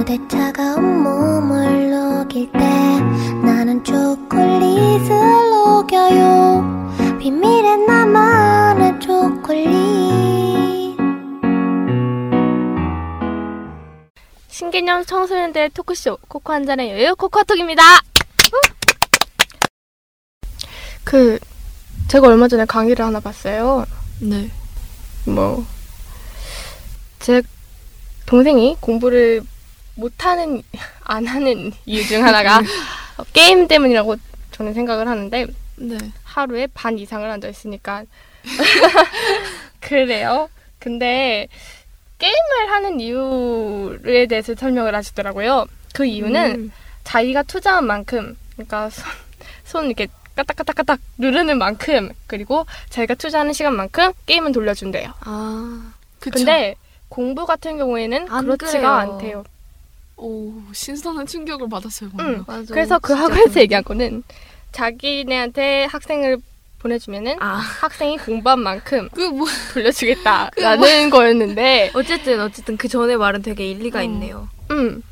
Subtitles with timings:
[0.00, 2.58] 어느새 차가운 몸을 녹일 때
[3.44, 5.08] 나는 초콜릿을
[5.50, 9.70] 녹여요 비밀의 나만의 초콜릿
[14.48, 17.82] 신개념 청소년들 토크쇼 코코 한 잔의 여유 코코톡입니다.
[21.04, 21.38] 그
[22.08, 23.84] 제가 얼마 전에 강의를 하나 봤어요.
[24.20, 24.50] 네.
[25.26, 25.62] 뭐
[27.20, 27.42] 제
[28.26, 29.42] 동생이 공부를
[30.00, 30.62] 못하는
[31.04, 32.62] 안 하는 이유 중 하나가
[33.32, 34.16] 게임 때문이라고
[34.52, 35.98] 저는 생각을 하는데 네.
[36.24, 38.04] 하루에 반 이상을 앉아 있으니까
[39.80, 40.48] 그래요.
[40.78, 41.48] 근데
[42.18, 45.66] 게임을 하는 이유에 대해서 설명을 하시더라고요.
[45.94, 46.72] 그 이유는 음.
[47.04, 49.04] 자기가 투자한 만큼, 그러니까 손,
[49.64, 50.06] 손 이렇게
[50.36, 55.12] 까딱까딱까딱 누르는 만큼, 그리고 자기가 투자하는 시간만큼 게임은 돌려준대요.
[55.20, 55.92] 아.
[56.20, 56.36] 그쵸.
[56.36, 56.76] 근데
[57.08, 58.86] 공부 같은 경우에는 안 그렇지가 그래요.
[58.86, 59.44] 않대요.
[60.20, 62.10] 오, 신선한 충격을 받았어요.
[62.20, 62.44] 응.
[62.46, 62.72] 맞아.
[62.74, 63.60] 그래서 그 학원에서.
[63.60, 64.22] 얘기한 거는
[64.72, 66.38] 자기네한테 학생을
[66.78, 73.70] 보내주면은 아 학생이 공부한 만큼 그 뭐, 돌려주겠다라는 거였는데, 어쨌든 어쨌든 그 전에 말은 되게
[73.70, 74.02] 일리가 어.
[74.02, 74.48] 있네요.
[74.70, 75.02] 음,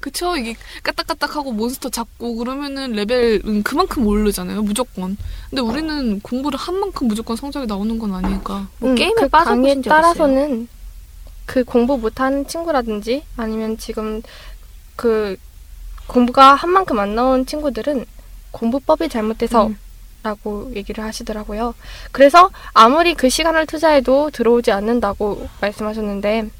[0.00, 0.36] 그쵸.
[0.36, 5.16] 이게 까딱까딱하고 몬스터 잡고 그러면은 레벨은 그만큼 오르잖아요, 무조건.
[5.50, 8.68] 근데 우리는 공부를 한 만큼 무조건 성적이 나오는 건 아니니까.
[8.78, 10.68] 뭐 음, 게임에 그적 따라서는
[11.46, 14.20] 그 공부 못하는 친구라든지 아니면 지금
[14.96, 15.36] 그
[16.06, 18.04] 공부가 한 만큼 안 나온 친구들은
[18.50, 19.78] 공부법이 잘못돼서 음.
[20.22, 21.74] 라고 얘기를 하시더라고요.
[22.10, 26.50] 그래서 아무리 그 시간을 투자해도 들어오지 않는다고 말씀하셨는데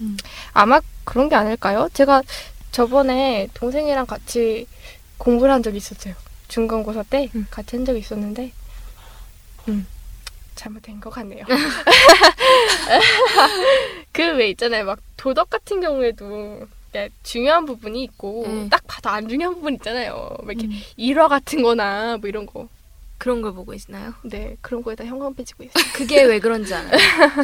[0.00, 0.16] 음.
[0.52, 1.88] 아마 그런 게 아닐까요?
[1.94, 2.22] 제가
[2.70, 4.66] 저번에 동생이랑 같이
[5.16, 6.14] 공부를 한 적이 있었어요.
[6.48, 7.46] 중간고사 때 음.
[7.50, 8.52] 같이 한 적이 있었는데
[9.68, 9.86] 음,
[10.58, 11.44] 잘못된 것 같네요.
[14.12, 14.84] 그 왜 있잖아요.
[14.84, 16.66] 막 도덕 같은 경우에도
[17.22, 18.68] 중요한 부분이 있고 네.
[18.68, 20.36] 딱 봐도 안 중요한 부분 있잖아요.
[20.42, 20.80] 막 이렇게 음.
[20.96, 22.68] 일화 같은 거나 뭐 이런 거.
[23.18, 24.14] 그런 걸 보고 있나요?
[24.22, 25.84] 네, 그런 거에다 현관 빼지고 있어요.
[25.92, 26.92] 그게 왜 그런지 알아요?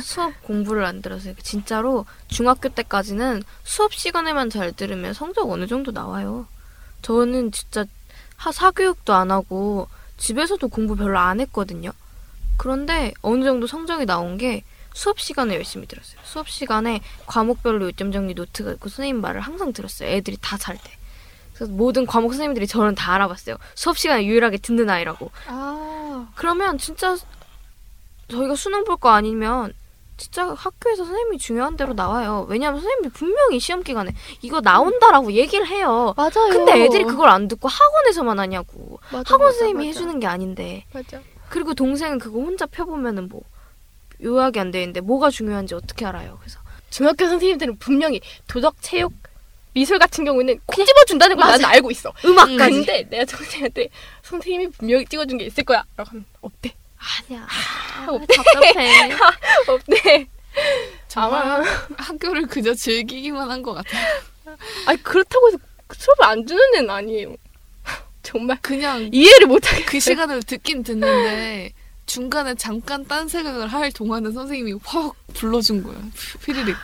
[0.00, 6.46] 수업 공부를 안 들어서 진짜로 중학교 때까지는 수업 시간에만 잘 들으면 성적 어느 정도 나와요.
[7.02, 7.84] 저는 진짜
[8.36, 11.90] 하 사교육도 안 하고 집에서도 공부 별로 안 했거든요.
[12.56, 16.18] 그런데 어느 정도 성적이 나온 게 수업 시간에 열심히 들었어요.
[16.24, 20.08] 수업 시간에 과목별로 요점 정리 노트가 있고 선생님 말을 항상 들었어요.
[20.08, 20.90] 애들이 다 잘 때.
[21.52, 23.56] 그래서 모든 과목 선생님들이 저는 다 알아봤어요.
[23.74, 25.30] 수업 시간에 유일하게 듣는 아이라고.
[25.46, 27.16] 아, 그러면 진짜
[28.28, 29.72] 저희가 수능 볼 거 아니면
[30.16, 32.46] 진짜 학교에서 선생님이 중요한 대로 나와요.
[32.48, 36.14] 왜냐하면 선생님이 분명히 시험 기간에 이거 나온다라고 얘기를 해요.
[36.16, 36.50] 맞아요.
[36.52, 39.00] 근데 애들이 그걸 안 듣고 학원에서만 하냐고.
[39.10, 39.98] 맞아, 학원 맞아, 선생님이 맞아.
[39.98, 40.84] 해주는 게 아닌데.
[40.92, 41.20] 맞아.
[41.48, 43.42] 그리고 동생은 그거 혼자 펴보면은 뭐
[44.22, 46.38] 요약이 안돼 있는데 뭐가 중요한지 어떻게 알아요.
[46.40, 46.58] 그래서
[46.90, 49.12] 중학교 선생님들은 분명히 도덕, 체육,
[49.72, 52.12] 미술 같은 경우에는 꼭 집어준다는 걸 나는 알고 있어.
[52.24, 52.70] 음악까지.
[52.70, 53.88] 근데 내가 선생님한테
[54.22, 55.84] 선생님이 분명히 찍어준 게 있을 거야.
[55.96, 56.72] 라고 하면 없대.
[57.28, 57.46] 아니야.
[57.50, 59.10] 아, 답답해.
[59.68, 60.28] 없대.
[61.08, 61.64] 정말 아마
[61.96, 64.06] 학교를 그저 즐기기만 한 것 같아요.
[64.86, 65.58] 아니 그렇다고 해서
[65.92, 67.34] 수업을 안 주는 애는 아니에요.
[68.34, 69.86] 정말 그냥 이해를 못하겠어요.
[69.86, 71.72] 그 시간을 듣긴 듣는데
[72.06, 76.00] 중간에 잠깐 딴 생각을 할 동안에 선생님이 확 불러준 거예요.
[76.44, 76.74] 피리릭.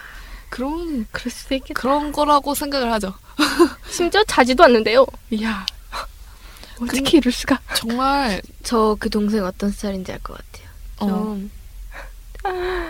[0.49, 1.81] 그런 그럴 수도 있겠다.
[1.81, 3.13] 그런 거라고 생각을 하죠.
[3.91, 5.05] 심지어 자지도 않는데요.
[5.33, 5.67] 이야.
[6.81, 7.59] 어떻게 이럴 수가.
[7.75, 10.69] 정말 저 그 동생 어떤 스타일인지 알 것 같아요.
[11.01, 11.07] 어.
[11.09, 11.51] 좀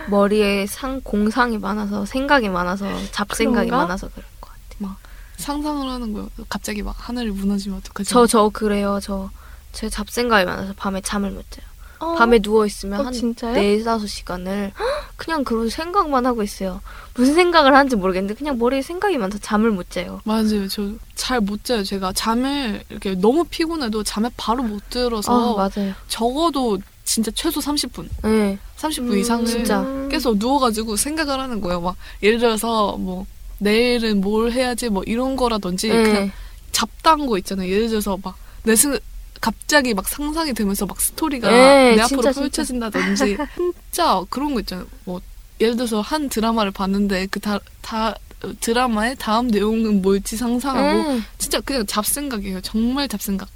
[0.07, 3.85] 머리에 상 공상이 많아서 생각이 많아서 잡생각이 그런가?
[3.87, 4.95] 많아서 그럴 것 같아요.
[5.41, 6.29] 상상을 하는 거예요.
[6.47, 8.09] 갑자기 막 하늘이 무너지면 어떡하지?
[8.09, 8.99] 저 저 그래요.
[9.01, 9.29] 저
[9.73, 11.65] 제 잡생각이 많아서 밤에 잠을 못 자요.
[11.99, 13.53] 어, 밤에 누워 있으면 어, 한 진짜요?
[13.53, 14.73] 네 다섯 시간을
[15.15, 16.81] 그냥 그런 생각만 하고 있어요.
[17.13, 20.19] 무슨 생각을 하는지 모르겠는데 그냥 머리에 생각이 많아서 잠을 못 자요.
[20.25, 20.67] 맞아요.
[20.67, 21.83] 저 잘 못 자요.
[21.83, 25.93] 제가 잠을 이렇게 너무 피곤해도 잠에 바로 못 들어서 아 맞아요.
[26.09, 28.57] 적어도 진짜 최소 30분, 네.
[28.77, 29.85] 30분 음, 이상을 진짜.
[30.09, 31.79] 계속 누워가지고 생각을 하는 거예요.
[31.79, 33.25] 막 예를 들어서 뭐
[33.61, 36.03] 내일은 뭘 해야지 뭐 이런 거라든지 네.
[36.03, 36.31] 그냥
[36.71, 37.69] 잡다한 거 있잖아요.
[37.69, 38.97] 예를 들어서 막내 생
[39.39, 42.41] 갑자기 막 상상이 되면서 막 스토리가 네, 내 앞으로 진짜, 진짜.
[42.41, 43.37] 펼쳐진다든지
[43.91, 44.87] 진짜 그런 거 있잖아요.
[45.05, 45.21] 뭐
[45.59, 48.15] 예를 들어서 한 드라마를 봤는데 그다 다
[48.59, 51.21] 드라마의 다음 내용은 뭘지 상상하고 네.
[51.37, 52.61] 진짜 그냥 잡생각이에요.
[52.61, 53.47] 정말 잡생각.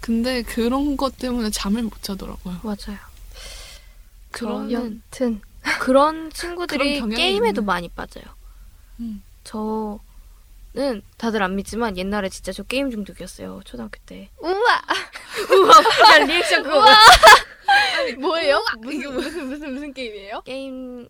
[0.00, 2.60] 근데 그런 것 때문에 잠을 못 자더라고요.
[2.62, 2.98] 맞아요.
[4.30, 5.40] 그런 여튼
[5.80, 7.66] 그런 친구들이 그런 게임에도 있네.
[7.66, 8.24] 많이 빠져요.
[9.00, 9.22] 음.
[9.50, 13.60] 저는 다들 안 믿지만 옛날에 진짜 저 게임 중독이었어요.
[13.64, 14.30] 초등학교 때.
[14.38, 14.52] 우와
[15.50, 16.18] 우와!
[16.26, 16.84] 리액션 그거.
[18.20, 18.62] 뭐예요?
[18.80, 20.42] 무슨 무슨 무슨 무슨 게임이에요?
[20.42, 21.08] 게임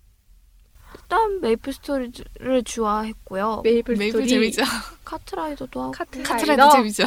[0.95, 3.61] 일단 메이플 스토리를 좋아했고요.
[3.63, 4.63] 메이플 메이플 스토리, 재밌죠.
[5.05, 7.05] 카트라이더도 하고 카트라이더, 카트라이더 재밌죠.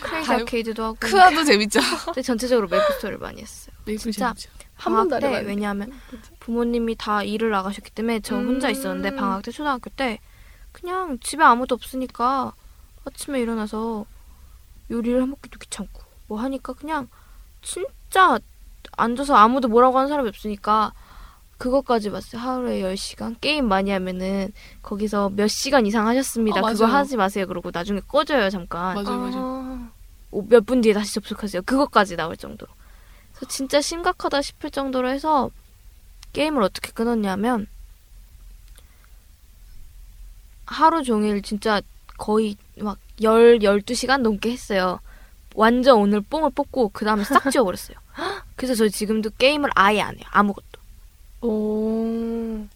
[0.00, 1.80] 크레이지 아케이드도 하고 크아도 재밌죠.
[2.06, 3.74] 근데 전체적으로 메이플 스토리를 많이 했어요.
[3.84, 4.32] 메이플 진짜.
[4.34, 4.50] 재밌죠.
[4.76, 5.48] 한 번도 안때 해봤는데.
[5.48, 5.92] 왜냐하면
[6.42, 8.72] 부모님이 다 일을 나가셨기 때문에 저 혼자 음.
[8.72, 10.18] 있었는데 방학 때 초등학교 때
[10.72, 12.52] 그냥 집에 아무도 없으니까
[13.04, 14.04] 아침에 일어나서
[14.90, 17.08] 요리를 해먹기도 귀찮고 뭐 하니까 그냥
[17.62, 18.40] 진짜
[18.96, 20.92] 앉아서 아무도 뭐라고 하는 사람이 없으니까
[21.58, 22.42] 그것까지 봤어요.
[22.42, 24.52] 하루에 10시간 게임 많이 하면은
[24.82, 26.58] 거기서 몇 시간 이상 하셨습니다.
[26.58, 26.86] 아, 그거.
[26.86, 27.46] 하지 마세요.
[27.46, 28.50] 그러고 나중에 꺼져요.
[28.50, 28.96] 잠깐.
[28.96, 29.36] 맞아요, 맞아요.
[29.36, 29.90] 아,
[30.48, 31.62] 몇분 뒤에 다시 접속하세요.
[31.62, 32.72] 그것까지 나올 정도로.
[33.30, 35.52] 그래서 진짜 심각하다 싶을 정도로 해서
[36.32, 37.66] 게임을 어떻게 끊었냐면
[40.66, 41.80] 하루 종일 진짜
[42.18, 45.00] 거의 막 열, 12시간 넘게 했어요.
[45.54, 47.96] 완전 오늘 뽕을 뽑고 그 다음에 싹 지워버렸어요.
[48.56, 50.24] 그래서 저 지금도 게임을 아예 안 해요.
[50.30, 50.80] 아무것도.
[51.42, 52.66] 오.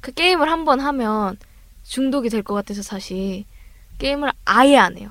[0.00, 1.36] 그 게임을 한 번 하면
[1.84, 3.44] 중독이 될 것 같아서 사실
[3.98, 5.10] 게임을 아예 안 해요.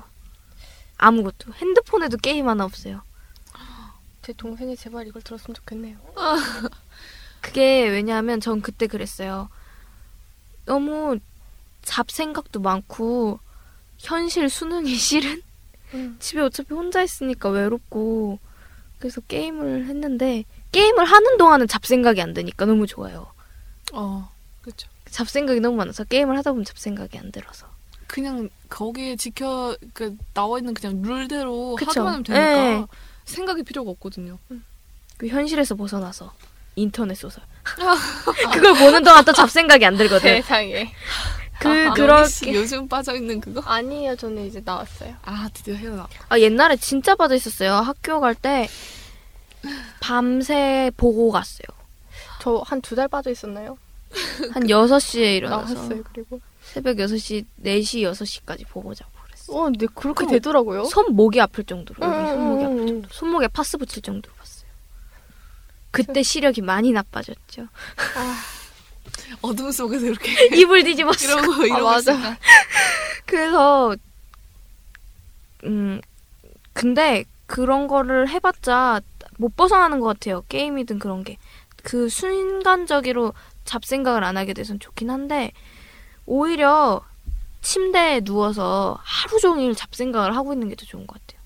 [0.98, 1.52] 아무것도.
[1.54, 3.00] 핸드폰에도 게임 하나 없어요.
[4.22, 5.96] 제 동생이 제발 이걸 들었으면 좋겠네요.
[7.46, 9.48] 그게 왜냐하면 전 그때 그랬어요.
[10.64, 11.18] 너무
[11.82, 13.38] 잡생각도 많고
[13.98, 15.42] 현실 수능이 싫은
[15.94, 16.16] 음.
[16.18, 18.40] 집에 어차피 혼자 있으니까 외롭고
[18.98, 23.32] 그래서 게임을 했는데 게임을 하는 동안은 잡생각이 안 드니까 너무 좋아요.
[23.92, 24.28] 어,
[24.62, 24.88] 그렇죠.
[25.08, 27.68] 잡생각이 너무 많아서 게임을 하다 보면 잡생각이 안 들어서.
[28.08, 31.90] 그냥 거기에 지켜 그 나와 있는 그냥 룰대로 그쵸.
[31.90, 32.86] 하기만 하면 되니까 네.
[33.24, 34.38] 생각이 필요가 없거든요.
[35.16, 36.32] 그 현실에서 벗어나서
[36.76, 37.42] 인터넷 소설.
[38.52, 40.28] 그걸 보는 동안 또 잡생각이 안 들거든.
[40.42, 40.92] 세상에.
[41.58, 41.68] 그
[42.10, 43.62] 아, 씨 요즘 빠져 있는 그거?
[43.64, 45.14] 아니에요, 저는 이제 나왔어요.
[45.24, 46.06] 아 드디어 헤어나.
[46.28, 47.72] 아 옛날에 진짜 빠져 있었어요.
[47.72, 48.68] 학교 갈 때
[50.00, 51.66] 밤새 보고 갔어요.
[52.40, 53.78] 저 한 두 달 빠져 있었나요?
[54.52, 56.40] 한 6시에 일어나서 나왔어요, 그리고.
[56.62, 59.56] 새벽 6시, 4시, 6시까지 보고 자고 그랬어요.
[59.56, 60.84] 어, 근데 그렇게 되더라고요.
[60.84, 64.34] 손목이 아플 정도로 여기 음, 손목이 아플 음, 정도로 손목에 파스 붙일 정도로.
[65.96, 67.68] 그때 시력이 많이 나빠졌죠.
[69.42, 71.24] 어둠 속에서 이렇게 이불 뒤집었어.
[71.24, 72.12] 이러고 이러고 맞아.
[72.12, 72.36] 있으니까.
[73.24, 73.96] 그래서
[75.64, 76.00] 음
[76.72, 79.00] 근데 그런 거를 해봤자
[79.38, 80.42] 못 벗어나는 것 같아요.
[80.48, 81.36] 게임이든 그런 게
[81.86, 83.32] 그 순간적으로
[83.64, 85.52] 잡생각을 안 하게 돼선 좋긴 한데
[86.26, 87.00] 오히려
[87.62, 91.40] 침대에 누워서 하루 종일 잡생각을 하고 있는 게 더 좋은 것 같아요.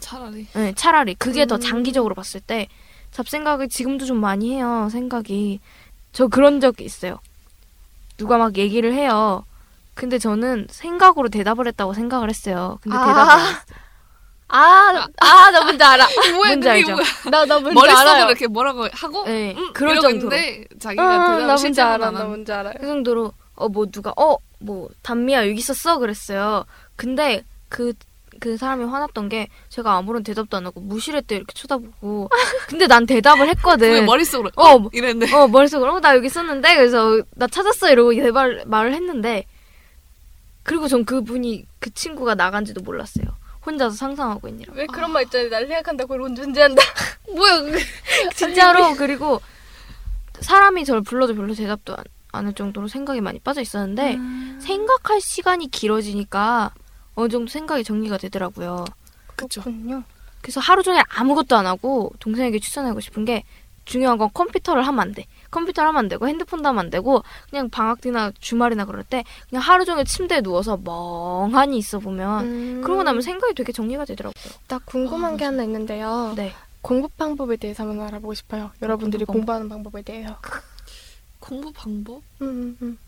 [0.00, 1.60] 차라리 네, 차라리 그게 더 음.
[1.60, 2.66] 장기적으로 봤을 때
[3.12, 4.88] 잡생각을 지금도 좀 많이 해요.
[4.90, 5.60] 생각이
[6.12, 7.18] 저 그런 적이 있어요.
[8.16, 9.44] 누가 막 얘기를 해요.
[9.94, 12.78] 근데 저는 생각으로 대답을 했다고 생각을 했어요.
[12.82, 13.04] 근데 아.
[13.06, 13.58] 대답을 안 했어요.
[14.50, 16.06] 아, 아, 나 뭔지 알아.
[16.34, 16.92] 뭐야 뭔지 알죠?
[16.92, 17.04] 뭐야?
[17.30, 18.26] 나, 나 뭔지 머릿속으로 알아요.
[18.26, 20.30] 이렇게 뭐라고 하고 네, 음, 그럴 이러고 정도로.
[20.78, 22.24] 자기가 아, 나 대답을 뭔지 실제로 알아, 안 나.
[22.24, 22.74] 뭔지 알아요.
[22.80, 26.64] 그 정도로 어 뭐 누가 어 뭐 단미야 여기 있었어 그랬어요.
[26.96, 27.92] 근데 그
[28.40, 32.30] 그 사람이 화났던 게 제가 아무런 대답도 안 하고 무시했대 이렇게 쳐다보고
[32.68, 34.04] 근데 난 대답을 했거든.
[34.06, 38.64] 머릿속으로 어, 어 이랬는데 어 머릿속으로 어, 나 여기 있었는데 그래서 나 찾았어 이러고 대발
[38.66, 39.44] 말을 했는데
[40.62, 43.26] 그리고 전 그분이 그 친구가 나간지도 몰랐어요.
[43.64, 44.72] 혼자서 상상하고 있니라.
[44.74, 45.50] 왜 그런 말 있잖아요.
[45.50, 46.82] 날 생각한다고 그러고 존재한다.
[47.34, 47.84] 뭐야 그게
[48.34, 49.40] 진짜로 그리고
[50.40, 54.58] 사람이 저를 불러도 별로 대답도 안, 안할 정도로 생각이 많이 빠져 있었는데 음.
[54.60, 56.72] 생각할 시간이 길어지니까
[57.18, 58.84] 어느 정도 생각이 정리가 되더라고요.
[59.34, 59.60] 그쵸.
[59.60, 60.04] 그렇군요.
[60.40, 63.42] 그래서 하루 종일 아무것도 안 하고 동생에게 추천하고 싶은 게
[63.84, 65.26] 중요한 건 컴퓨터를 하면 안 돼.
[65.50, 69.62] 컴퓨터를 하면 안 되고 핸드폰도 하면 안 되고 그냥 방학 때나 주말이나 그럴 때 그냥
[69.62, 72.80] 하루 종일 침대에 누워서 멍하니 있어 보면 음.
[72.84, 74.52] 그러고 나면 생각이 되게 정리가 되더라고요.
[74.68, 76.34] 나 궁금한 아, 게 하나 있는데요.
[76.36, 76.52] 네.
[76.82, 78.70] 공부 방법에 대해서 한번 알아보고 싶어요.
[78.80, 80.36] 여러분들이 공부 공부하는 방법에 대해서.
[81.40, 82.22] 공부 방법?
[82.42, 82.98] 음, 음, 음.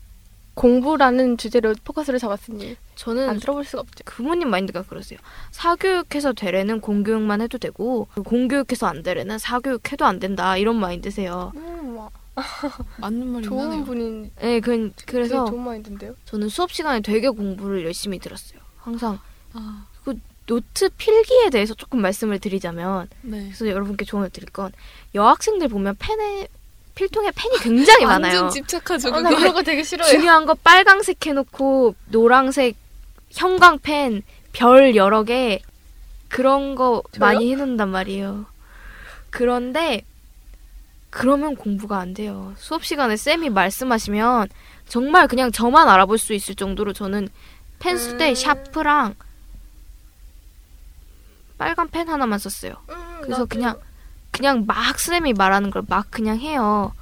[0.61, 4.03] 공부라는 주제로 포커스를 잡았으니 저는 안 들어볼 수가 없죠.
[4.05, 5.17] 부모님 마인드가 그러세요.
[5.49, 11.51] 사교육해서 되려는 공교육만 해도 되고 공교육해서 안 되려는 사교육해도 안 된다 이런 마인드세요.
[11.55, 12.11] 음, 와,
[13.01, 13.85] 맞는 말이긴 좋은 하네요.
[13.85, 16.13] 분인 네, 그, 그래서 좋은 마인드인데요.
[16.25, 18.59] 저는 수업 시간에 되게 공부를 열심히 들었어요.
[18.77, 19.17] 항상
[19.53, 19.87] 아,
[20.45, 23.45] 노트 필기에 대해서 조금 말씀을 드리자면 네.
[23.45, 24.71] 그래서 여러분께 조언을 드릴 건
[25.15, 26.47] 여학생들 보면 펜에
[27.01, 28.43] 필통에 펜이 굉장히 많아요.
[28.43, 29.29] 완전 집착하죠 아, 나.
[29.29, 30.13] 그런 거 되게 싫어해요.
[30.13, 32.75] 중요한 거 빨강색 해놓고 노랑색
[33.31, 34.21] 형광펜
[34.53, 35.61] 별 여러 개
[36.29, 37.19] 그런 거 저요?
[37.19, 38.45] 많이 해놓는단 말이에요.
[39.31, 40.03] 그런데
[41.09, 42.53] 그러면 공부가 안 돼요.
[42.57, 44.49] 수업 시간에 쌤이 말씀하시면
[44.87, 47.29] 정말 그냥 저만 알아볼 수 있을 정도로 저는
[47.79, 48.35] 펜쓸때 음.
[48.35, 49.15] 샤프랑
[51.57, 52.73] 빨간 펜 하나만 썼어요.
[52.89, 53.45] 음, 그래서 나도.
[53.47, 53.79] 그냥
[54.31, 56.93] 그냥 막 쌤이 말하는 걸 막 그냥 해요.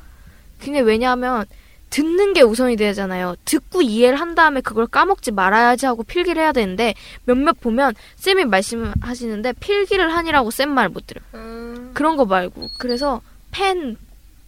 [0.60, 1.46] 근데 왜냐하면
[1.90, 3.36] 듣는 게 우선이 되잖아요.
[3.46, 6.94] 듣고 이해를 한 다음에 그걸 까먹지 말아야지 하고 필기를 해야 되는데
[7.24, 11.24] 몇몇 보면 쌤이 말씀하시는데 필기를 하니라고 쌤 말 못 들어요.
[11.34, 11.92] 음.
[11.94, 13.22] 그런 거 말고 그래서
[13.52, 13.98] 펜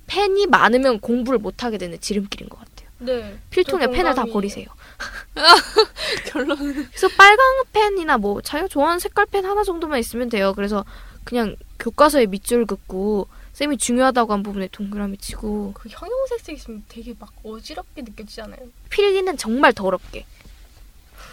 [0.07, 2.89] 펜이 많으면 공부를 못 하게 되는 지름길인 것 같아요.
[3.00, 3.39] 네.
[3.50, 4.25] 필통에 저 펜을 다.
[4.25, 4.67] 버리세요.
[6.27, 10.53] 결론은 그래서 빨강 펜이나 뭐 자기가 좋아하는 색깔 펜 하나 정도만 있으면 돼요.
[10.55, 10.85] 그래서
[11.23, 17.31] 그냥 교과서에 밑줄 긋고 쌤이 중요하다고 한 부분에 동그라미 치고 그 형용색 있으면 되게 막
[17.43, 18.59] 어지럽게 느껴지잖아요.
[18.89, 20.25] 필기는 정말 더럽게.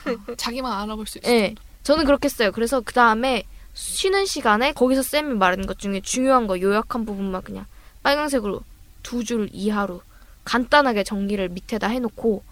[0.36, 1.30] 자기만 알아볼 수 있어.
[1.30, 1.54] 예.
[1.84, 2.52] 저는 그렇게 했어요.
[2.52, 7.66] 그래서 그 다음에 쉬는 시간에 거기서 쌤이 말하는 것 중에 중요한 거 요약한 부분만 그냥
[8.02, 8.62] 빨강색으로
[9.02, 10.02] 두 줄 이하로
[10.44, 12.42] 간단하게 정리를 밑에다 해놓고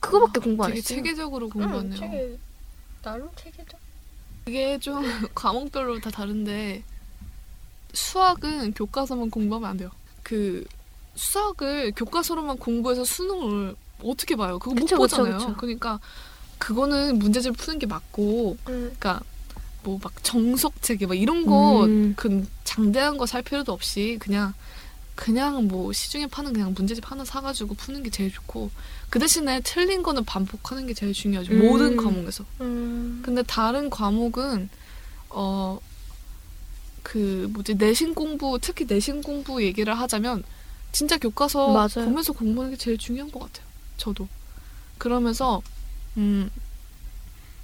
[0.00, 0.96] 그거밖에 공부 안 되게 했어요.
[0.96, 1.92] 체계적으로 공부하네요.
[1.92, 2.38] 응, 체계
[3.02, 3.77] 나름 체계죠.
[4.48, 5.02] 이게 좀
[5.34, 6.82] 과목별로 다 다른데
[7.92, 9.90] 수학은 교과서만 공부하면 안 돼요.
[10.22, 10.64] 그
[11.14, 14.58] 수학을 교과서로만 공부해서 수능을 어떻게 봐요?
[14.58, 15.38] 그거 못 그쵸, 그쵸, 보잖아요.
[15.38, 15.54] 그쵸.
[15.56, 16.00] 그러니까
[16.58, 18.74] 그거는 문제집 푸는 게 맞고, 응.
[18.98, 19.20] 그러니까
[19.84, 22.14] 뭐 막 정석 체계 막 이런 거 음.
[22.16, 24.54] 그 장대한 거 살 필요도 없이 그냥
[25.18, 28.70] 그냥 뭐 시중에 파는 그냥 문제집 하나 사가지고 푸는 게 제일 좋고
[29.10, 31.52] 그 대신에 틀린 거는 반복하는 게 제일 중요하죠.
[31.52, 31.58] 음.
[31.58, 32.44] 모든 과목에서.
[32.60, 33.20] 음.
[33.24, 34.68] 근데 다른 과목은
[35.30, 35.80] 어
[37.08, 40.44] 그 뭐지 내신 공부 특히 내신 공부 얘기를 하자면
[40.92, 42.06] 진짜 교과서 맞아요.
[42.06, 43.66] 보면서 공부하는 게 제일 중요한 것 같아요.
[43.96, 44.28] 저도
[44.98, 45.62] 그러면서
[46.18, 46.50] 음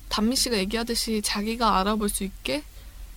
[0.09, 2.63] 단미 씨가 얘기하듯이 자기가 알아볼 수 있게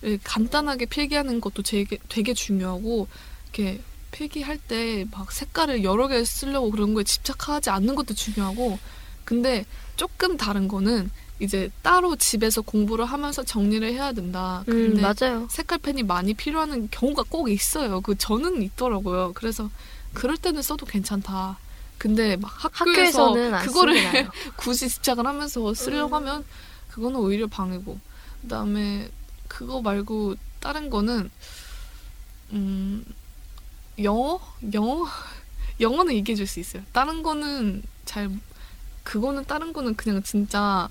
[0.04, 3.08] 예, 간단하게 필기하는 것도 되게 되게 중요하고
[3.44, 3.80] 이렇게
[4.10, 8.78] 필기할 때 막 색깔을 여러 개 쓰려고 그런 거에 집착하지 않는 것도 중요하고
[9.24, 9.64] 근데
[9.96, 11.10] 조금 다른 거는
[11.40, 14.64] 이제 따로 집에서 공부를 하면서 정리를 해야 된다.
[14.68, 15.46] 음, 근데 맞아요.
[15.50, 18.00] 색깔 펜이 많이 필요한 경우가 꼭 있어요.
[18.00, 19.32] 그 저는 있더라고요.
[19.34, 19.70] 그래서
[20.14, 21.58] 그럴 때는 써도 괜찮다.
[21.96, 23.96] 근데 막 학교에서 그거를.
[24.56, 26.22] 굳이 집착을 하면서 쓰려고 음.
[26.22, 26.44] 하면
[26.90, 27.98] 그거는 오히려 방해고
[28.42, 29.08] 그다음에
[29.46, 31.30] 그거 말고 다른 거는
[32.52, 33.04] 음
[34.02, 34.40] 영어
[34.74, 35.06] 영어
[35.80, 36.82] 영어는 얘기해 줄 수 있어요.
[36.92, 38.30] 다른 거는 잘
[39.04, 40.88] 그거는 다른 거는 그냥 진짜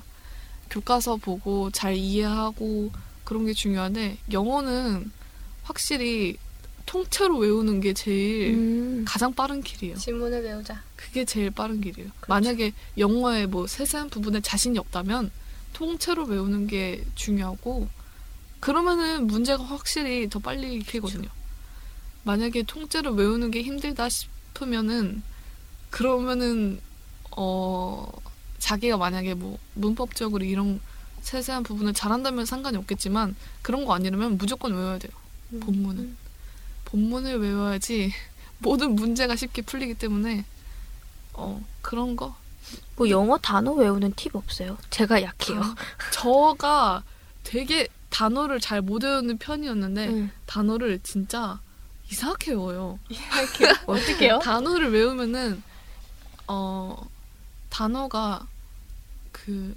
[0.70, 2.92] 교과서 보고 잘 이해하고
[3.24, 5.12] 그런 게 중요한데 영어는
[5.64, 6.38] 확실히
[6.86, 9.06] 통째로 외우는 게 제일 음.
[9.06, 9.98] 가장 빠른 길이에요.
[9.98, 10.82] 지문을 외우자.
[10.96, 12.10] 그게 제일 빠른 길이에요.
[12.28, 15.30] 만약에 영어의 뭐 세세한 부분에 자신이 없다면
[15.74, 17.90] 통째로 외우는 게 중요하고
[18.62, 21.28] 그러면은 문제가 확실히 더 빨리 풀거든요.
[22.28, 25.24] 만약에 통째로 외우는 게 힘들다 싶으면은
[25.90, 26.82] 그러면은
[27.32, 28.06] 어
[28.60, 30.82] 자기가 만약에 뭐 문법적으로 이런
[31.22, 35.12] 세세한 부분을 잘한다면 상관이 없겠지만 그런 거 아니라면 무조건 외워야 돼요.
[35.54, 35.60] 음.
[35.62, 36.18] 본문은
[36.86, 38.14] 본문을 외워야지
[38.60, 40.46] 모든 문제가 쉽게 풀리기 때문에
[41.34, 42.36] 어 그런 거
[42.98, 44.78] 뭐 영어 단어 외우는 팁 없어요?
[44.90, 45.62] 제가 약해요.
[45.62, 45.76] 아,
[46.12, 47.04] 저가
[47.44, 50.32] 되게 단어를 잘 못 외우는 편이었는데 음.
[50.48, 51.60] 단어를 진짜
[52.12, 53.00] 이상하게 외워요.
[53.10, 54.40] 이렇게 어떻게요?
[54.40, 55.62] 단어를 외우면은
[56.48, 56.96] 어
[57.70, 58.48] 단어가
[59.32, 59.74] 그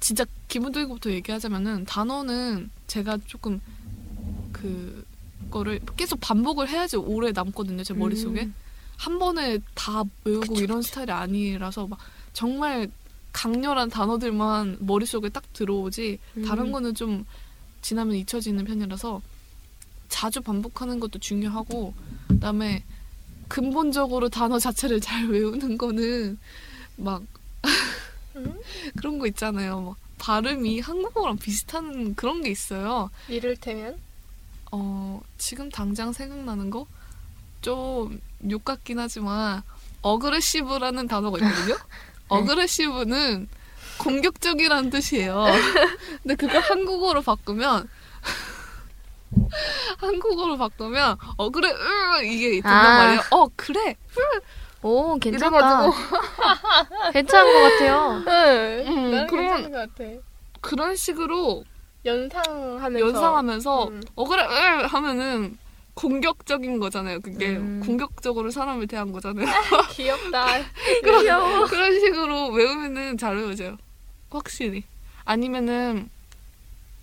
[0.00, 3.60] 진짜 기본적인 것부터 얘기하자면은 단어는 제가 조금
[4.52, 5.04] 그
[5.50, 8.54] 거를 계속 반복을 해야지 오래 남거든요 제 머릿속에 음.
[8.96, 11.98] 한 번에 다 외우고 이런 스타일이 아니라서 막
[12.32, 12.90] 정말
[13.32, 16.44] 강렬한 단어들만 머릿속에 딱 들어오지 음.
[16.44, 17.24] 다른 거는 좀
[17.80, 19.20] 지나면 잊혀지는 편이라서
[20.12, 21.94] 자주 반복하는 것도 중요하고
[22.28, 22.84] 그다음에
[23.48, 26.38] 근본적으로 단어 자체를 잘 외우는 거는
[26.96, 27.22] 막
[28.36, 28.58] 음?
[28.96, 29.80] 그런 거 있잖아요.
[29.80, 33.10] 막 발음이 한국어랑 비슷한 그런 게 있어요.
[33.28, 33.96] 이를테면
[34.70, 36.86] 어, 지금 당장 생각나는 거?
[37.62, 39.62] 좀 욕 같긴 하지만
[40.02, 41.76] 어그레시브라는 단어가 있거든요.
[42.28, 43.48] 어그레시브는
[43.98, 45.44] 공격적이라는 뜻이에요.
[46.22, 47.88] 근데 그걸 한국어로 바꾸면
[49.98, 52.98] 한국어로 바꾸면 어그레 으 이게 된단 아.
[52.98, 53.20] 말이에요.
[53.30, 53.96] 어 그래
[54.82, 55.90] 오 괜찮다.
[57.12, 58.22] 괜찮은 것 같아요.
[58.26, 58.84] 응.
[58.88, 60.10] 음, 나는 그런- 괜찮은 것 같아.
[60.60, 61.64] 그런 식으로
[62.04, 64.02] 연상하면서 연상하면서 음.
[64.16, 64.46] 어그레 으
[64.86, 65.58] 하면은
[65.94, 67.20] 공격적인 거잖아요.
[67.20, 67.82] 그게 음.
[67.84, 69.46] 공격적으로 사람을 대한 거잖아요.
[69.92, 70.46] 귀엽다.
[71.02, 73.76] 그런, 그런 식으로 외우면은 잘 외워져요.
[74.30, 74.84] 확실히.
[75.24, 76.08] 아니면은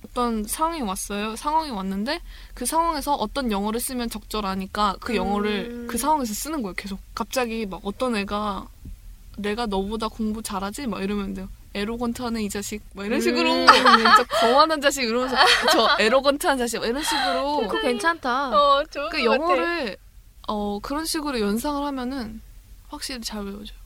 [0.06, 1.36] 어떤 상황이 왔어요.
[1.36, 2.22] 상황이 왔는데
[2.54, 5.88] 그 상황에서 어떤 영어를 쓰면 적절하니까 그 영어를 음.
[5.88, 6.74] 그 상황에서 쓰는 거예요.
[6.76, 7.00] 계속.
[7.14, 8.68] 갑자기 막 어떤 애가
[9.38, 10.88] 내가 너보다 공부 잘하지?
[10.88, 11.50] 막 이러면 돼요.
[11.74, 13.68] 에로건트하는 이 자식 막 이런 식으로 음.
[13.68, 15.36] 진짜 거만한 자식 이러면서
[15.72, 18.50] 저 에로건트한 자식 막 이런 식으로 그거 괜찮다.
[18.50, 19.44] 어, 좋은 그것 같아.
[19.44, 19.98] 영어를
[20.48, 22.42] 어 그런 식으로 연상을 하면은
[22.88, 23.78] 확실히 잘 외워져요.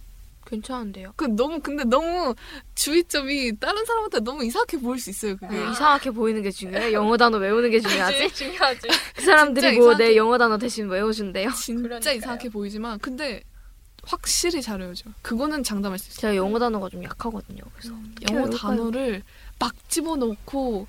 [0.45, 1.13] 괜찮은데요.
[1.15, 2.35] 그 너무 근데 너무
[2.75, 5.35] 주의점이 다른 사람한테 너무 이상하게 보일 수 있어요.
[5.37, 5.55] 그게.
[5.57, 6.93] 왜 이상하게 보이는 게 중요해?
[6.93, 8.33] 영어 단어 외우는 게 중요하지?
[8.33, 8.81] 중요하지.
[9.15, 11.51] 그 사람들이 뭐 내 영어 단어 대신 외워준대요.
[11.53, 12.15] 진짜 그러니까요.
[12.15, 13.41] 이상하게 보이지만 근데
[14.03, 14.81] 확실히 잘.
[14.81, 16.19] 요 그거는 장담할 수 있어요.
[16.21, 17.61] 제가 영어 단어가 좀 약하거든요.
[17.75, 17.93] 그래서
[18.29, 18.57] 영어 외울까요?
[18.57, 19.23] 단어를
[19.59, 20.87] 막 집어넣고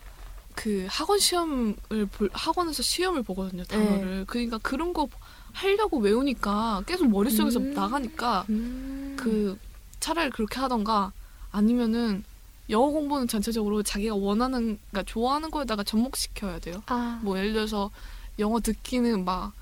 [0.57, 1.75] 그 학원 시험을
[2.13, 3.69] 볼, 학원에서 시험을 보거든요 네.
[3.77, 5.09] 단어를 그러니까 그런 거
[5.55, 7.73] 하려고 외우니까 계속 머릿속에서 음.
[7.73, 9.17] 나가니까 음.
[9.19, 9.59] 그
[10.01, 11.13] 차라리 그렇게 하던가
[11.51, 12.25] 아니면은
[12.71, 17.91] 영어 공부는 전체적으로 자기가 원하는 그러니까 좋아하는 거에다가 접목시켜야 돼요 아, 뭐 예를 들어서
[18.39, 19.53] 영어 듣기는 막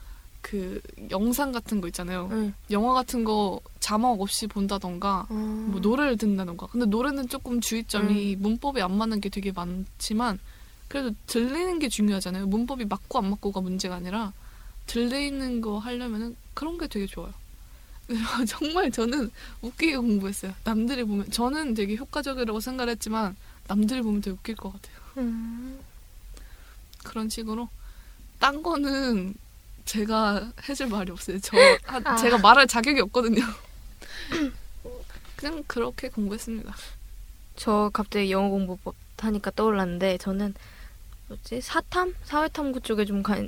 [0.42, 0.80] 그
[1.10, 2.52] 영상 같은 거 있잖아요 응.
[2.70, 5.34] 영화 같은 거 자막 없이 본다던가 어.
[5.34, 6.66] 뭐 노래를 듣는다던가.
[6.66, 8.42] 근데 노래는 조금 주의점이 음.
[8.42, 10.38] 문법이 안 맞는 게 되게 많지만
[10.88, 12.46] 그래도 들리는 게 중요하잖아요.
[12.46, 14.32] 문법이 맞고 안 맞고가 문제가 아니라
[14.92, 17.32] 들리는 거 하려면은 그런 게 되게 좋아요.
[18.46, 19.30] 정말 저는
[19.62, 20.52] 웃기게 공부했어요.
[20.64, 23.34] 남들이 보면 저는 되게 효과적이라고 생각을 했지만
[23.68, 24.96] 남들이 보면 되게 웃길 것 같아요.
[25.16, 25.80] 음.
[27.02, 27.70] 그런 식으로
[28.38, 29.34] 딴 거는
[29.86, 31.38] 제가 해줄 말이 없어요.
[31.40, 32.16] 저 한- 아.
[32.16, 33.40] 제가 말할 자격이 없거든요.
[35.36, 36.74] 그냥 그렇게 공부했습니다.
[37.56, 40.52] 저 갑자기 영어 공부법 하니까 떠올랐는데 저는
[41.28, 43.40] 뭐지 사탐 사회탐구 쪽에 좀 가,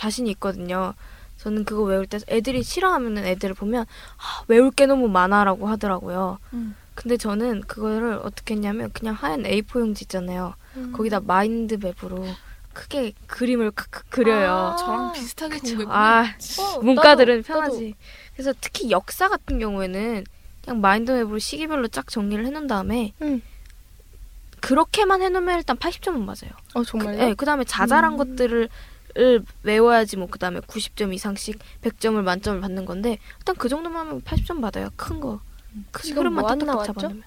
[0.00, 0.94] 자신이 있거든요.
[1.36, 6.38] 저는 그거 외울 때 애들이 싫어하면은 애들을 보면 아, 외울 게 너무 많아라고 하더라고요.
[6.54, 6.74] 음.
[6.94, 10.54] 근데 저는 그거를 어떻게 했냐면 그냥 하얀 A4 용지 있잖아요.
[10.76, 10.92] 음.
[10.92, 12.26] 거기다 마인드 맵으로
[12.72, 14.50] 크게 그림을 크크 그려요.
[14.72, 14.76] 아.
[14.76, 15.58] 저랑 비슷하게.
[15.58, 15.92] 공부했군요.
[15.92, 16.24] 아
[16.58, 17.94] 어, 문과들은 나도- 편하지.
[18.34, 20.24] 그래서 특히 역사 같은 경우에는
[20.64, 23.42] 그냥 마인드 맵으로 시기별로 쫙 정리를 해놓은 다음에 음.
[24.60, 26.52] 그렇게만 해놓으면 일단 80점은 맞아요.
[26.74, 27.16] 어 그, 정말요?
[27.18, 28.16] 네, 그다음에 자잘한 음.
[28.18, 28.68] 것들을
[29.18, 34.60] 을 외워야지 뭐 그다음에 90점 이상씩 100점을 만점을 받는 건데 일단 그 정도만 하면 80점
[34.60, 34.88] 받아요.
[34.96, 35.40] 큰 거.
[35.90, 36.92] 큰 지금 흐름만 탁탁 나왔죠?
[36.94, 37.22] 잡아놓으면.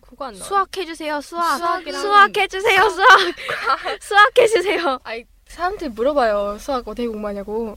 [0.00, 0.44] 그거 안 나와.
[0.46, 1.20] 수학 해 주세요.
[1.20, 1.58] 수학.
[1.60, 2.88] 수학이랑- 수학 해 주세요.
[2.90, 3.08] 수학.
[4.00, 5.00] 수학 해 주세요.
[5.02, 6.58] 아이 사람들이 물어봐요.
[6.60, 7.76] 수학 어떻게 공부하냐고.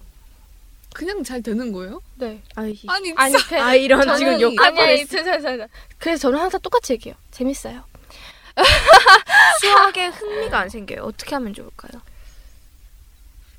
[0.94, 2.02] 그냥 잘 되는 거예요?
[2.16, 2.42] 네.
[2.56, 5.18] 아이, 아니, 아니 그- 아 이런 저는- 지금 욕할 뻔했어.
[6.00, 7.16] 그래서 저는 항상 똑같이 얘기해요.
[7.32, 7.84] 재밌어요.
[9.62, 11.04] 수학에 흥미가 안 생겨요.
[11.04, 12.02] 어떻게 하면 좋을까요?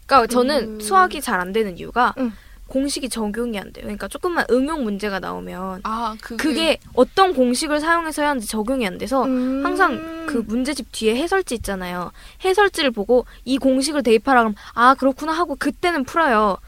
[0.09, 0.81] 그러니까 저는 음.
[0.81, 2.33] 수학이 잘 안 되는 이유가 음.
[2.67, 3.85] 공식이 적용이 안 돼요.
[3.85, 8.99] 그러니까 조금만 응용 문제가 나오면 아, 그게, 그게 어떤 공식을 사용해서 해야 하는지 적용이 안
[8.99, 9.65] 돼서 음.
[9.65, 12.11] 항상 그 문제집 뒤에 해설지 있잖아요.
[12.45, 16.59] 해설지를 보고 이 공식을 대입하라 그러면 아 그렇구나 하고 그때는 풀어요.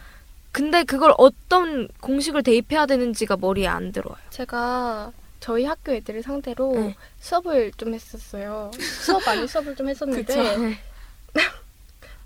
[0.53, 4.21] 근데 그걸 어떤 공식을 대입해야 되는지가 머리에 안 들어와요.
[4.31, 6.97] 제가 저희 학교 애들을 상대로 네.
[7.19, 8.71] 수업을 좀 했었어요.
[8.79, 10.79] 수업 아닌 수업을 좀 했었는데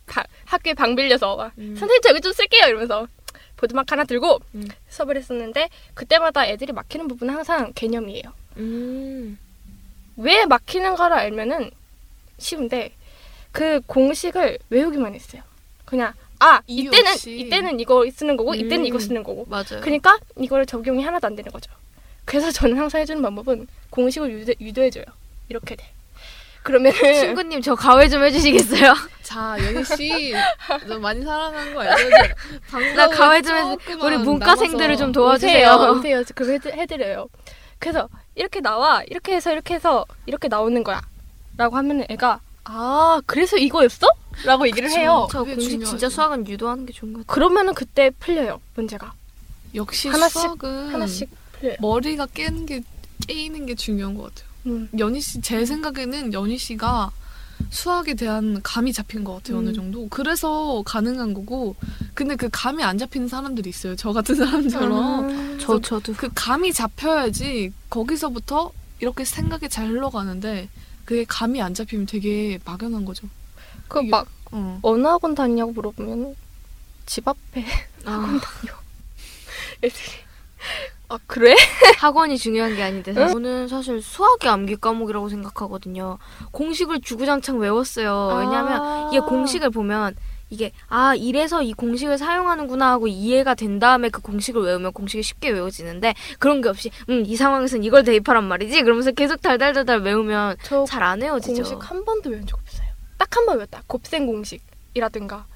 [0.06, 1.74] 바- 학교에 방 빌려서 막 음.
[1.76, 3.06] 선생님 저기 좀 쓸게요 이러면서
[3.56, 4.68] 보드막 하나 들고 음.
[4.88, 8.24] 수업을 했었는데 그때마다 애들이 막히는 부분은 항상 개념이에요.
[8.58, 9.38] 음.
[10.16, 11.70] 왜 막히는가를 알면은
[12.38, 12.92] 쉬운데
[13.52, 15.42] 그 공식을 외우기만 했어요.
[15.84, 17.38] 그냥 아 이때는 없이.
[17.38, 18.86] 이때는 이거 쓰는 거고 이때는 음.
[18.86, 19.80] 이거 쓰는 거고 맞아요.
[19.82, 21.70] 그러니까 이거를 적용이 하나도 안 되는 거죠.
[22.24, 25.04] 그래서 저는 항상 해주는 방법은 공식을 유도, 유도해줘요.
[25.48, 25.86] 이렇게 돼.
[26.64, 28.94] 그러면은 친구님 저 가회 좀 해주시겠어요?
[29.22, 30.33] 자, 연희 씨,
[30.88, 32.09] 너 많이 사랑하는 거 알죠?
[32.96, 35.68] 나 가회 좀 해주- 우리 문과생들을 좀 도와주세요.
[35.68, 35.90] 오세요.
[35.92, 36.22] 오세요.
[36.35, 37.29] 그럼 해드, 해드려요.
[37.79, 41.03] 그래서 이렇게 나와 이렇게 해서 이렇게 해서 이렇게 나오는 거야.
[41.59, 44.07] 라고 하면은 애가 아 그래서 이거였어?
[44.44, 45.00] 라고 얘기를 그쵸.
[45.00, 45.29] 해요.
[45.31, 45.90] 저 공식 중요하죠.
[45.90, 47.35] 진짜 수학은 유도하는 게 좋은 것 같아요.
[47.35, 49.12] 그러면은 그때 풀려요 문제가
[49.74, 51.77] 역시 하나씩, 수학은 하나씩 풀려요.
[51.81, 52.83] 머리가 깨는 게
[53.29, 54.53] 깨이는 게 중요한 것 같아요.
[54.66, 54.88] 음.
[54.98, 57.11] 연희 씨, 제 생각에는 연희 씨가
[57.70, 59.66] 수학에 대한 감이 잡힌 것 같아요, 음.
[59.66, 60.09] 어느 정도.
[60.09, 61.77] 그래서 가능한 거고,
[62.14, 63.96] 근데 그 감이 안 잡히는 사람들이 있어요.
[63.96, 65.29] 저 같은 사람처럼.
[65.29, 65.59] 음.
[65.61, 70.68] 저 저도 그 감이 잡혀야지 거기서부터 이렇게 생각이 잘 흘러가는데,
[71.05, 73.29] 그게 감이 안 잡히면 되게 막연한 거죠.
[73.88, 74.79] 그 막 어.
[74.83, 76.35] 어느 학원 다니냐고 물어보면
[77.07, 77.64] 집 앞에
[78.07, 78.72] 아, 다녀.
[79.83, 80.03] 애들이
[81.14, 81.55] 아 그래?
[81.98, 86.18] 학원이 중요한 게 아닌데 저는 사실 수학이 암기 과목이라고 생각하거든요.
[86.50, 88.38] 공식을 주구장창 외웠어요.
[88.40, 89.09] 왜냐하면 아.
[89.12, 90.16] 이게 공식을 보면
[90.50, 95.50] 이게 아 이래서 이 공식을 사용하는구나 하고 이해가 된 다음에 그 공식을 외우면 공식이 쉽게
[95.50, 101.22] 외워지는데 그런 게 없이 음 이 상황에서는 이걸 대입하란 말이지 그러면서 계속 달달달달 외우면 저잘안
[101.22, 101.55] 외워지죠.
[101.62, 102.88] 공식 한 번도 외운 적 없어요.
[103.18, 103.83] 딱 한 번 외웠다.
[103.87, 105.46] 곱셈 공식이라든가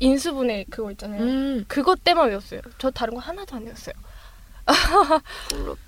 [0.00, 1.20] 인수분해 그거 있잖아요.
[1.22, 1.64] 음.
[1.66, 2.60] 그것 때만 외웠어요.
[2.78, 3.94] 저 다른 거 하나도 안 외웠어요.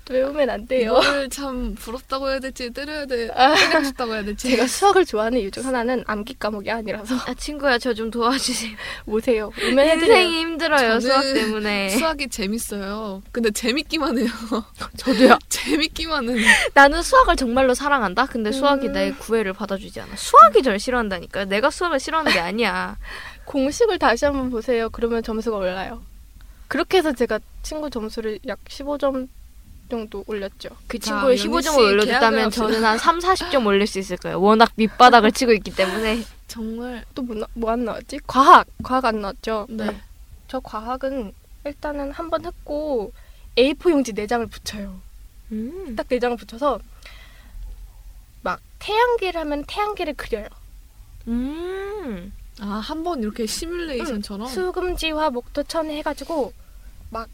[0.09, 0.91] 외우면 안 돼요.
[0.99, 3.53] 이거를 참 부럽다고 해야 될지 때려야 돼 아.
[3.55, 7.77] 때리고 싶다고 해야 될지 제가 수학을 좋아하는 이유 중 하나는 암기 과목이 아니라서 아 친구야
[7.77, 8.71] 저 좀 도와주세요.
[9.05, 9.51] 오세요.
[9.69, 9.99] 오면.
[9.99, 11.89] 인생이 힘들어요 수학 때문에.
[11.89, 14.27] 수학이 재밌어요 근데 재밌기만 해요
[14.97, 15.37] 저도요.
[15.49, 16.37] 재밌기만 은
[16.73, 18.25] 나는 수학을 정말로 사랑한다.
[18.27, 18.93] 근데 수학이 음.
[18.93, 20.15] 내 구애를 받아주지 않아.
[20.15, 21.45] 수학이 절 싫어한다니까.
[21.45, 22.97] 내가 수학을 싫어하는 게 아니야.
[23.45, 24.89] 공식을 다시 한번 보세요.
[24.89, 26.01] 그러면 점수가 올라요.
[26.71, 29.27] 그렇게 해서 제가 친구 점수를 약 15점
[29.89, 30.69] 정도 올렸죠.
[30.87, 32.51] 그 자, 친구의 연희 15점을 씨 계약을 올려줬다면.
[32.51, 34.39] 저는 한 3, 40점 올릴 수 있을 거예요.
[34.39, 36.23] 워낙 밑바닥을 치고 있기 때문에.
[36.47, 38.19] 정말 또뭐안 뭐안 나왔지?
[38.25, 38.67] 과학!
[38.83, 39.67] 과학 안 나왔죠?
[39.69, 39.89] 네
[40.47, 41.33] 저 과학은
[41.65, 43.13] 일단은 한 번 했고
[43.57, 44.99] A4 용지 4장을 붙여요.
[45.51, 45.95] 음.
[45.97, 46.79] 딱 4장을 붙여서
[48.43, 50.47] 막 태양계를 하면 태양계를 그려요.
[51.27, 52.33] 음.
[52.59, 56.53] 아 한 번 이렇게 시뮬레이션처럼 수금지화 목토천 해가지고
[57.11, 57.27] 막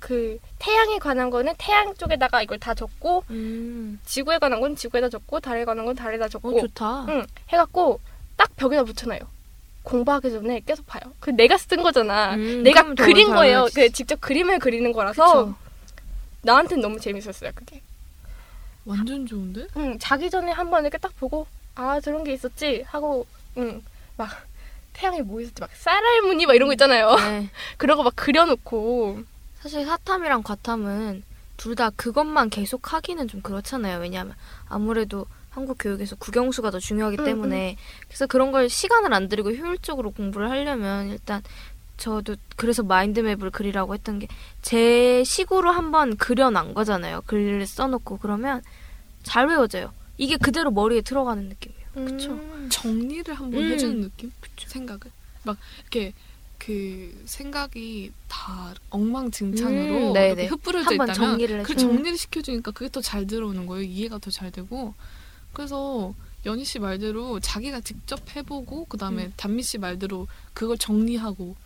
[0.00, 4.00] 그 태양에 관한 거는 태양 쪽에다가 이걸 다 적고 음.
[4.06, 7.04] 지구에 관한 건 지구에다 적고 달에 관한 건 달에다 적고 어 좋다.
[7.10, 8.00] 응 해갖고
[8.34, 9.20] 딱 벽에다 붙여놔요.
[9.82, 11.02] 공부하기 전에 계속 봐요.
[11.20, 12.34] 그 내가 쓴 거잖아.
[12.34, 13.66] 음, 내가 그린 잘 거예요.
[13.74, 15.54] 그 직접 그림을 그리는 거라서 그쵸.
[16.44, 17.50] 나한테는 너무 재밌었어요.
[17.54, 17.82] 그게.
[18.86, 23.26] 완전 좋은데 응 자기 전에 한 번 이렇게 딱 보고 아 저런 게 있었지 하고
[23.58, 23.82] 응
[24.16, 24.30] 막
[24.92, 27.14] 태양에 뭐 있었지 막 쌀알 무늬 막 이런 거 있잖아요.
[27.16, 27.50] 네.
[27.78, 29.20] 그런 거 막 그려놓고
[29.60, 31.22] 사실 사탐이랑 과탐은
[31.56, 33.98] 둘 다 그것만 계속 하기는 좀 그렇잖아요.
[34.00, 34.34] 왜냐하면
[34.68, 37.76] 아무래도 한국 교육에서 국영수가 더 중요하기 음, 때문에
[38.08, 41.42] 그래서 그런 걸 시간을 안 들이고 효율적으로 공부를 하려면 일단
[41.98, 44.28] 저도 그래서 마인드맵을 그리라고 했던 게
[44.62, 47.22] 제 식으로 한번 그려놓은 거잖아요.
[47.26, 48.62] 글을 써놓고 그러면
[49.22, 49.92] 잘 외워져요.
[50.18, 51.79] 이게 그대로 머리에 들어가는 느낌이에요.
[52.06, 52.32] 그쵸.
[52.32, 52.68] 음.
[52.70, 53.72] 정리를 한번 음.
[53.72, 55.00] 해주는 느낌 생각을
[55.42, 56.12] 막 이렇게
[56.58, 60.16] 그 생각이 다 엉망진창으로 음.
[60.16, 61.74] 이렇게 흩뿌려져 있다면 정리를 그.
[61.76, 63.82] 정리를 시켜주니까 그게 더 잘 들어오는 거예요.
[63.84, 64.94] 이해가 더 잘 되고
[65.52, 66.14] 그래서
[66.46, 69.32] 연희 씨 말대로 자기가 직접 해보고 그 다음에 음.
[69.36, 71.56] 단미 씨 말대로 그걸 정리하고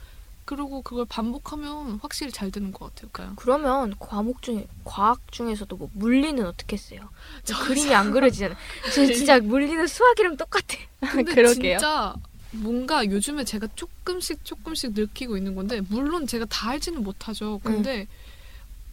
[0.45, 3.33] 그리고 그걸 반복하면 확실히 잘 되는 것 같아요.
[3.37, 7.09] 그러면 과목 중에 과학 중에서도 뭐 물리는 어떻게 했어요?
[7.45, 8.57] 저 그림이 안 그려지잖아요.
[8.95, 10.77] 저 진짜 물리는 수학이랑 똑같아.
[11.01, 11.79] 근데 그러게요.
[11.79, 12.15] 진짜
[12.53, 17.61] 뭔가 요즘에 제가 조금씩 조금씩 느끼고 있는 건데 물론 제가 다 알지는 못하죠.
[17.65, 18.07] 근데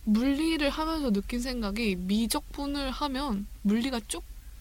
[0.04, 4.00] 물리를 하면서 느낀 생각이 미적분을 하면 물리가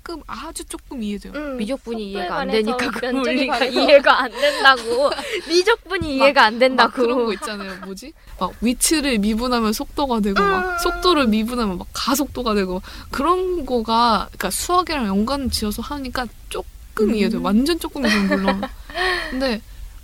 [0.02, 1.32] 조금 아주 조금 이해돼요.
[1.34, 3.80] 음, 미적분이 이해가 안 되니까 그 관해서.
[3.80, 5.10] 이해가 안 된다고.
[5.48, 6.92] 미적분이 이해가 안막 된다고.
[6.92, 7.76] 그런 거 있잖아요.
[7.84, 8.12] 뭐지?
[8.38, 10.78] 막 위치를 미분하면 속도가 되고 막 음.
[10.78, 17.14] 속도를 미분하면 막 가속도가 되고 그런 거가 그러니까 수학이랑 연관 지어서 하니까 조금 음.
[17.14, 17.42] 이해돼요.
[17.42, 18.62] 완전 조금이죠 물론.
[19.30, 19.60] 근데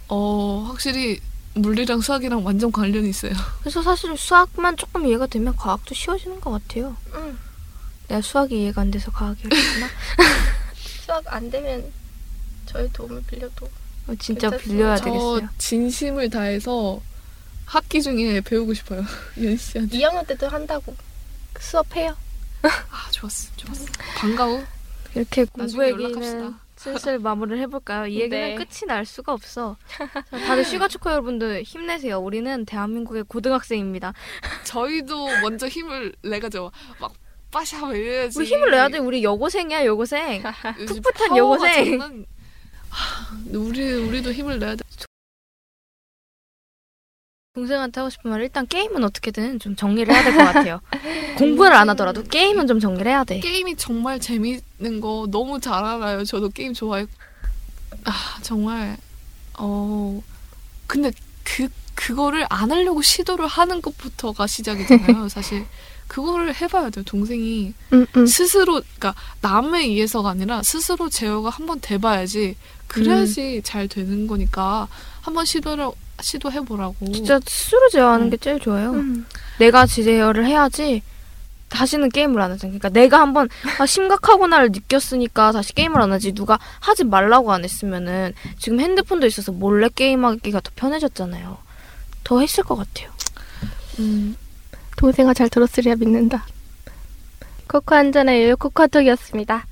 [0.09, 1.21] 어 확실히
[1.55, 3.33] 물리랑 수학이랑 완전 관련이 있어요.
[3.61, 6.95] 그래서 사실 수학만 조금 이해가 되면 과학도 쉬워지는 것 같아요.
[7.15, 7.39] 음,
[8.09, 9.89] 내가 수학이 이해가 안 돼서 과학이 어렵구나.
[11.05, 11.93] 수학 안 되면
[12.67, 13.67] 저의 도움을 빌려도
[14.09, 14.59] 어, 진짜 괜찮습니다.
[14.59, 15.49] 빌려야 저 되겠어요.
[15.59, 17.01] 진심을 다해서
[17.65, 19.05] 학기 중에 배우고 싶어요.
[19.43, 19.99] 연 씨한테.
[19.99, 20.95] 2학년 때도 한다고
[21.59, 22.17] 수업해요.
[22.63, 23.85] 아 좋았어, 좋았어.
[24.17, 24.63] 반가워.
[25.15, 26.61] 이렇게 공부 나중에 얘기는 연락합시다.
[26.77, 28.07] 슬슬 마무리를 해볼까요?
[28.07, 28.55] 이 얘기는 네.
[28.55, 29.77] 끝이 날 수가 없어.
[29.89, 32.19] 자, 다들 슈가초코 여러분들 힘내세요.
[32.19, 34.13] 우리는 대한민국의 고등학생입니다.
[34.65, 36.71] 저희도 먼저 힘을 내가죠.
[37.01, 37.15] 막
[37.57, 38.39] 빠샤 막 이래야지.
[38.39, 38.99] 우리 힘을 내야 돼.
[38.99, 40.43] 우리 여고생이야 여고생.
[40.87, 41.99] 풋풋한 여고생.
[41.99, 42.27] 장난-
[42.91, 44.85] 하, 우리 우리도 힘을 내야 돼.
[47.55, 50.81] 동생한테 하고 싶은 말 일단 게임은 어떻게든 좀 정리를 해야 될 것 같아요.
[51.39, 53.41] 공부를 안 하더라도 게임은 좀 정리를 해야 돼.
[53.41, 56.25] 게임이 정말 재밌는 거 너무 잘 알아요.
[56.25, 57.07] 저도 게임 좋아해.
[58.05, 58.99] 아 정말
[59.59, 60.23] 어
[60.87, 61.11] 근데
[61.45, 65.31] 그 그거를 안 하려고 시도를 하는 것부터가 시작이잖아요.
[65.31, 65.65] 사실
[66.09, 67.05] 그거를 해봐야 돼요.
[67.05, 68.27] 동생이 음, 음.
[68.27, 74.89] 스스로 그러니까 남에 의해서가 아니라 스스로 제어가 한번 돼봐야지 그래야지 잘 되는 거니까
[75.21, 75.91] 한번 시도를
[76.21, 77.13] 시도해 보라고.
[77.13, 78.31] 진짜 스스로 제어하는 음.
[78.31, 78.93] 게 제일 좋아요.
[78.93, 79.27] 음.
[79.59, 81.03] 내가 제어를 해야지
[81.69, 82.71] 다시는 게임을 안 하잖아.
[82.71, 86.33] 그러니까 내가 한번 아, 심각하구나를 느꼈으니까 다시 게임을 안 하지.
[86.33, 91.59] 누가 하지 말라고 안 했으면은 지금 핸드폰도 있어서 몰래 게임하기가 더 편해졌잖아요.
[92.25, 93.11] 더 했을 것 같아요.
[93.99, 94.37] 음,
[94.97, 96.47] 동생아 잘 들었으리야 믿는다.
[97.69, 99.67] 코코 한 잔의 요요 코카톡이었습니다.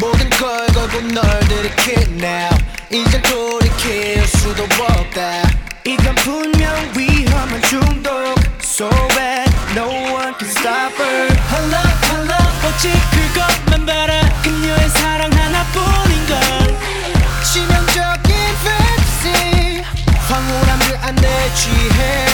[0.00, 2.50] 모든 걸 걸고 널 들이키네
[2.90, 5.42] 이젠 돌이킬 수도 없다.
[5.86, 7.98] 이건 분명 위험한 중독.
[8.78, 11.28] Bad no one can stop her.
[11.28, 11.98] Her love
[12.68, 14.20] 오직 그것만 바라.
[14.42, 16.38] 그녀의 사랑 하나뿐인 걸.
[17.42, 19.82] 치명적인 fantasy
[20.28, 22.27] 황홀함 그 안에 취해